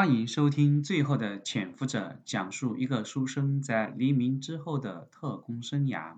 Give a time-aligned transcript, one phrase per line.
[0.00, 6.14] 欢迎收听《最后的潜伏者》，讲述一个书生在黎明之后的特工生涯。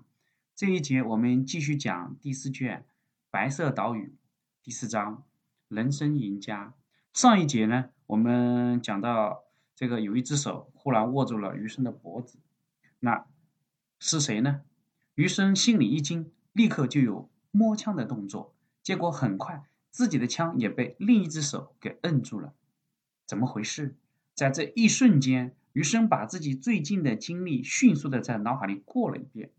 [0.55, 2.79] 这一节我们继续讲第四卷
[3.29, 4.05] 《白色岛屿》
[4.63, 5.17] 第四章
[5.67, 6.73] 《人生赢家》。
[7.19, 9.43] 上一节呢，我们讲到
[9.75, 12.39] 这个有一只手忽然握住了余生的脖子，
[13.01, 13.25] 那
[13.99, 14.61] 是谁呢？
[15.15, 22.53] 余生心里一惊，立刻就有摸枪的动作，结果很快自己的枪也被另一只手给摁住了。
[23.25, 23.95] 怎么回事？
[24.35, 29.51] 在这一瞬间，余生把自己最近的经历迅速的在脑海里过了一遍，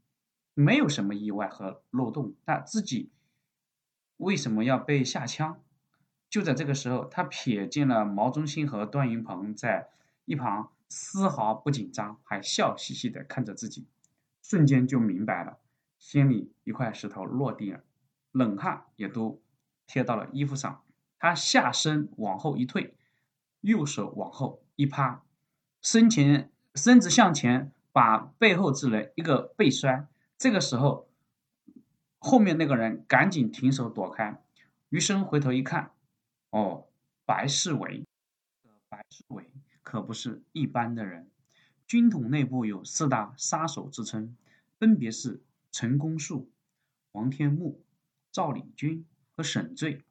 [0.52, 2.34] 没有什么意外和漏洞。
[2.44, 3.10] 那自己
[4.16, 5.60] 为什么要被下枪？
[6.28, 9.90] 就在这个时候，他瞥见了毛中心和段云鹏在
[10.24, 13.86] 一旁，丝毫不紧张，还笑嘻嘻的看着自己，
[14.42, 15.58] 瞬间就明白了，
[15.98, 17.84] 心里一块石头落地了，
[18.32, 19.40] 冷汗也都
[19.86, 20.82] 贴到了衣服上。
[21.18, 22.96] 他下身往后一退。
[23.64, 25.22] 右手往后一趴，
[25.80, 30.06] 身前身子向前，把背后之人一个背摔。
[30.36, 31.08] 这个时候，
[32.18, 34.42] 后面那个人赶紧停手躲开。
[34.90, 35.92] 余生回头一看，
[36.50, 36.84] 哦，
[37.24, 38.04] 白世伟。
[38.90, 39.50] 白世伟
[39.82, 41.30] 可不是一般的人。
[41.86, 44.36] 军统内部有四大杀手之称，
[44.78, 46.50] 分别是陈公树、
[47.12, 47.82] 王天木、
[48.30, 50.02] 赵礼军和沈醉。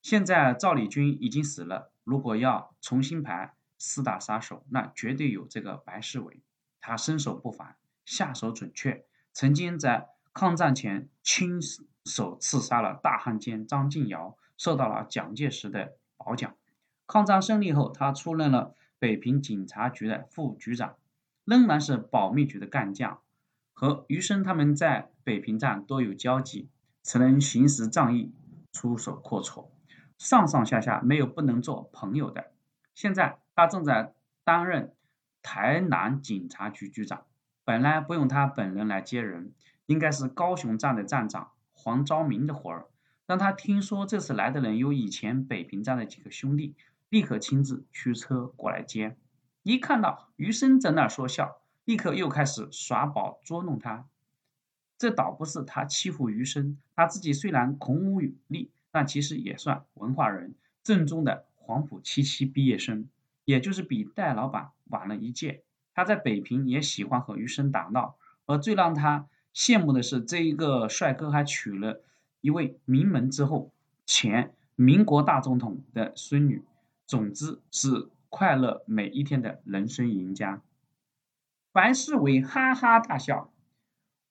[0.00, 1.92] 现在赵礼军已经死了。
[2.06, 6.40] 如果要重新排四大杀手，那绝对有这个白世伟。
[6.80, 11.58] 他身手不凡，下手准确，曾经在抗战前亲
[12.04, 16.54] 手刺杀了大汉奸张敬尧，受到了蒋介石的褒奖。
[17.08, 20.94] 抗战胜利后，他出任了北平警察局的副局长，
[21.44, 23.20] 仍然是保密局的干将，
[23.72, 26.68] 和余生他们在北平站多有交集，
[27.02, 28.32] 此人行使仗义，
[28.70, 29.66] 出手阔绰。
[30.18, 32.52] 上上下下没有不能做朋友的。
[32.94, 34.14] 现在他正在
[34.44, 34.94] 担任
[35.42, 37.24] 台南警察局局长，
[37.64, 39.52] 本来不用他本人来接人，
[39.86, 42.86] 应该是高雄站的站长黄昭明的活儿。
[43.26, 46.76] 但他听说这次来的人有以前北平站的几个兄弟，
[47.08, 49.16] 立刻亲自驱车过来接。
[49.62, 54.06] 一看到余生在那儿说笑，立刻又开始耍宝捉弄他。
[54.96, 58.70] 这倒不是他欺负余生，他自己虽然孔武有力。
[58.96, 63.10] 但其实也算文化人，正宗的黄埔七期毕业生，
[63.44, 65.62] 也就是比戴老板晚了一届。
[65.92, 72.02] 他在北平也喜欢和余生打闹，而最让他羡慕的是，这一个帅哥还娶了
[72.40, 73.70] 一位名门之后、
[74.06, 76.64] 前民国大总统的孙女。
[77.04, 80.62] 总之是快乐每一天的人生赢家。
[81.70, 83.52] 白世伟哈哈大笑：“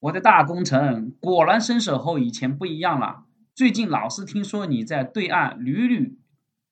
[0.01, 3.24] 我的大功臣果然身手和以前不一样了。”
[3.55, 6.19] 最近老是听说你在对岸屡屡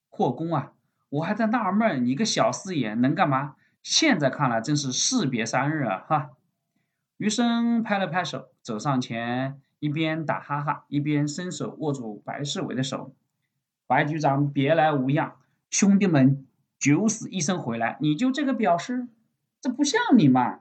[0.09, 0.73] 扩功啊，
[1.07, 3.55] 我还在纳闷你个小四眼能干嘛？
[3.81, 6.05] 现在看来真是士别三日啊！
[6.05, 6.31] 哈，
[7.15, 13.15] 余生拍了拍手，走上前，一边打哈哈，一边伸手握住白世伟的手。
[13.87, 15.37] 白局长别来无恙，
[15.69, 16.45] 兄弟们
[16.77, 19.07] 九死一生回来，你就这个表示？
[19.61, 20.59] 这不像你嘛！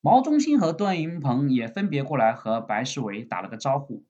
[0.00, 4.02] 毛中心和段云鹏也分别过来和白世伟打了个招呼。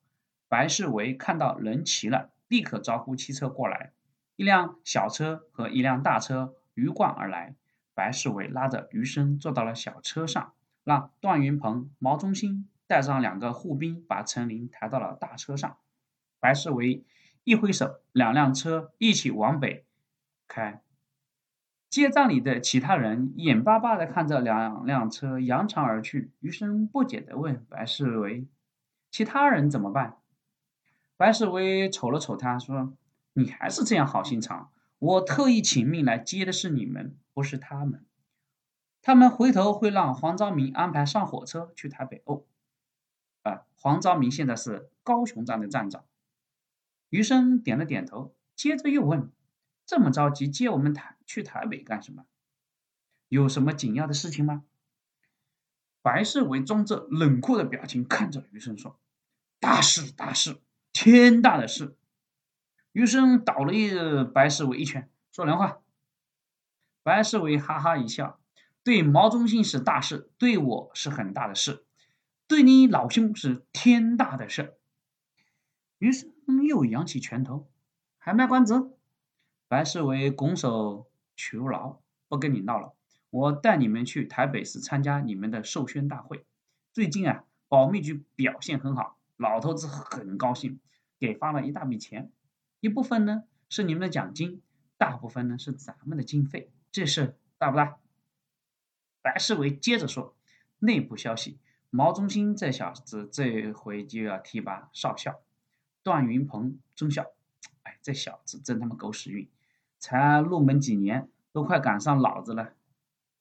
[0.50, 3.92] 白世维看到人齐了，立刻招呼汽车过来。
[4.34, 7.54] 一辆小车和一辆大车鱼贯而来。
[7.94, 10.52] 白世维拉着余生坐到了小车上，
[10.82, 15.76] 让段云鹏、毛中兴带上两个护兵，把陈林抬到了大车上。
[16.40, 17.04] 白世伟
[17.44, 19.84] 一挥手，两辆车一起往北
[20.48, 20.82] 开。
[21.88, 26.32] 街站里的其他人眼巴巴地看着两辆车扬长而去。
[26.40, 28.48] 余生不解地问白世伟
[29.12, 30.16] ：“其他人怎么办？”
[31.20, 32.94] 白世伟瞅了瞅他，说
[33.34, 34.72] ：“你还是这样好心肠。
[34.98, 38.06] 我特意请命来接的是你们，不是他们。
[39.02, 42.22] 他们回头会让黄昭明安排上火车去台北。
[42.24, 42.44] 哦，
[43.42, 46.06] 啊，黄昭明现在是高雄站的站长。”
[47.10, 49.30] 余生点了点头，接着又问
[49.84, 52.24] ：“这么着急接我们台去台北干什么？
[53.28, 54.64] 有什么紧要的事情吗？”
[56.00, 58.98] 白世伟装着冷酷的表情看着余生说
[59.60, 60.56] ：“大事，大事。”
[60.92, 61.96] 天大的事！
[62.92, 63.90] 余生倒了一
[64.24, 65.78] 白世伟一拳，说人话。
[67.02, 68.40] 白世伟哈哈一笑，
[68.82, 71.84] 对毛中心是大事，对我是很大的事，
[72.46, 74.76] 对你老兄是天大的事。
[75.98, 76.32] 余生
[76.66, 77.70] 又扬起拳头，
[78.18, 78.90] 还卖关子？
[79.68, 82.94] 白世伟拱手求饶，不跟你闹了，
[83.30, 86.44] 我带你们去台北市参加你们的授宣大会。
[86.92, 89.19] 最近啊，保密局表现很好。
[89.40, 90.80] 老头子很高兴，
[91.18, 92.30] 给发了一大笔钱，
[92.80, 94.60] 一部分呢是你们的奖金，
[94.98, 97.96] 大部分呢是咱们的经费，这事大不大？
[99.22, 100.36] 白世维接着说，
[100.78, 101.58] 内部消息，
[101.88, 105.40] 毛中心这小子这回就要提拔少校，
[106.02, 107.24] 段云鹏中校。
[107.84, 109.48] 哎，这小子真他妈狗屎运，
[109.98, 112.74] 才入门几年，都快赶上老子了。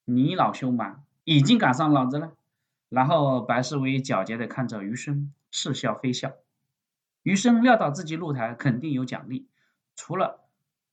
[0.06, 2.32] 你老兄嘛，已经赶上老子了。
[2.88, 6.34] 然后白世维狡黠的看着余生，似笑非笑。
[7.24, 9.48] 余生料到自己露台肯定有奖励，
[9.96, 10.46] 除了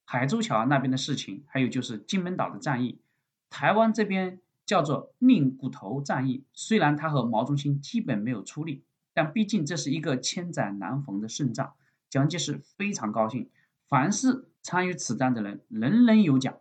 [0.05, 2.99] 海珠桥那边的事情，还有就是金门岛的战役，
[3.49, 6.45] 台湾这边叫做宁骨头战役。
[6.53, 8.83] 虽然他和毛中心基本没有出力，
[9.15, 11.75] 但毕竟这是一个千载难逢的胜仗。
[12.09, 13.51] 蒋介石非常高兴，
[13.89, 16.55] 凡是参与此战的人，人人有奖。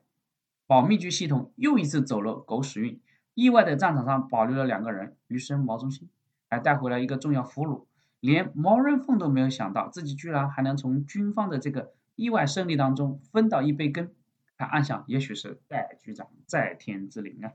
[0.67, 2.99] 保密局系统又一次走了狗屎运，
[3.35, 6.09] 意外的战场上保留了两个人，余生、毛中心，
[6.55, 7.83] 还带回来一个重要俘虏。
[8.21, 14.09] 连毛人凤都没有想到，自己居然还能从军方的这个意外胜利当中分到一杯羹。
[14.57, 17.51] 他暗想，也许是戴局长在天之灵啊。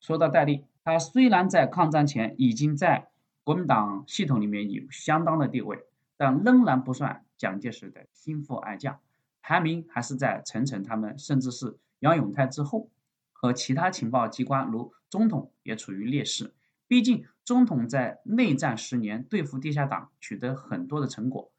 [0.00, 3.08] 说到戴笠，他虽然在抗战前已经在
[3.42, 5.86] 国民党系统里面有相当的地位。
[6.16, 9.00] 但仍然不算蒋介石的心腹爱将，
[9.40, 12.90] 排名还是在陈诚他们，甚至是杨永泰之后，
[13.32, 16.52] 和其他情报机关如中统也处于劣势。
[16.90, 21.52] 毕竟中统在内战十年对付地下党取得很多的成果，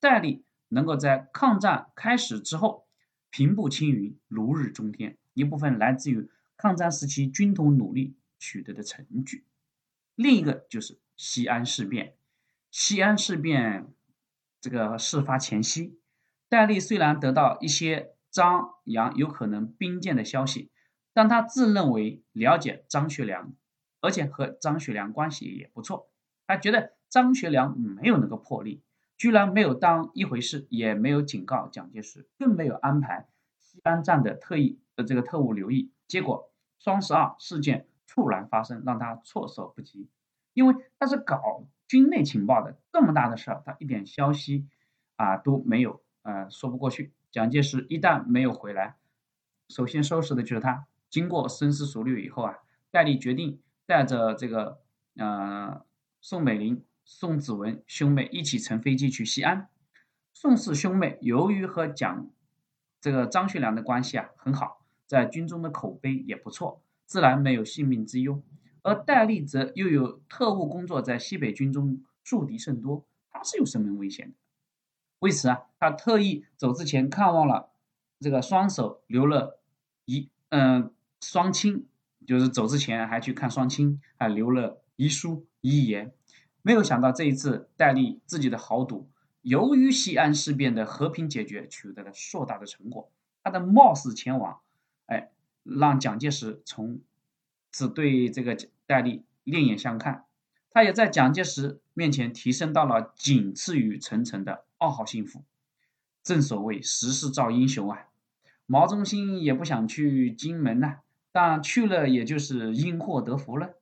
[0.00, 2.86] 戴笠能够在抗战开始之后
[3.28, 9.44] 平步青云，如日中天，一部分来自于抗战时期军统努力取得的成绩，
[10.14, 12.14] 另一个就是西安事变。
[12.70, 13.92] 西安事变。
[14.62, 15.98] 这个事发前夕，
[16.48, 20.70] 戴笠虽然得到一些张杨有可能兵谏的消息，
[21.12, 23.54] 但他自认为了解张学良，
[24.00, 26.08] 而且和张学良关系也不错。
[26.46, 28.82] 他觉得张学良没有那个魄力，
[29.16, 35.90] 居然没有当一回事，也没有警告蒋介石，更没有安排西安站的特意的这个特务留意。
[36.08, 40.08] 结果双十二事件猝然发生，让他措手不及，
[40.54, 41.66] 因为他是搞。
[41.90, 44.68] 军内情报的这么大的事儿，他一点消息
[45.16, 47.12] 啊都没有，呃，说不过去。
[47.32, 48.94] 蒋介石一旦没有回来，
[49.68, 50.86] 首先收拾的就是他。
[51.08, 52.58] 经过深思熟虑以后啊，
[52.92, 54.78] 戴笠决定带着这个
[55.16, 55.84] 呃
[56.20, 59.68] 宋美龄、宋子文兄妹一起乘飞机去西安。
[60.32, 62.30] 宋氏兄妹由于和蒋
[63.00, 68.40] 这个张学良的关系啊很好，在军中的口碑也不错，自然没有性命之忧。
[68.82, 74.34] 而戴笠则又有特务工作，在西北军中树敌甚多，他是有生命危险的。
[75.18, 77.70] 为此啊，他特意走之前看望了
[78.20, 79.58] 这个双手留了
[80.04, 81.88] 一嗯双亲，
[82.30, 86.12] 就是走之前还去看双亲，还留了遗书遗言。
[86.62, 89.10] 没有想到这一次戴笠自己的豪赌，
[89.42, 93.10] 由于西安事变的和平解决取得了硕大的成果，
[93.42, 94.60] 他的冒死前往，
[95.06, 95.32] 哎，
[95.64, 97.00] 让蒋介石从。
[97.72, 98.56] 此对这个
[98.86, 100.26] 戴笠另眼相看，
[100.70, 105.42] 他也在蒋介石面前提升到了仅次于陈诚的二号心腹。
[106.22, 108.06] 正所谓时势造英雄啊，
[108.66, 110.98] 毛中心也不想去金门呐，
[111.32, 113.74] 但去了也就是因祸得福了。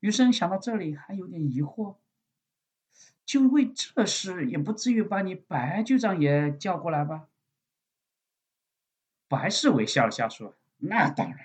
[0.00, 1.96] 余生想到这里还有点疑惑，
[3.24, 7.28] 就为这事也不至于把你白局长也叫过来吧？
[9.28, 11.38] 白世伟笑了笑说：“那当然。”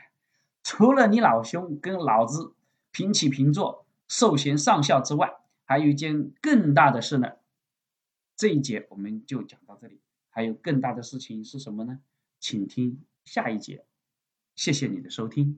[0.62, 2.54] 除了你老兄跟老子
[2.92, 7.32] 平起平坐、授衔上校之外，还有一件更大的事呢。
[8.36, 12.02] 这一节我们就讲到这里，还有更大的事情是什么呢？
[12.40, 13.86] 请听下一节。
[14.60, 15.58] 谢谢你的收听。